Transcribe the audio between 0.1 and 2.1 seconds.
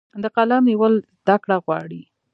د قلم نیول زده کړه غواړي.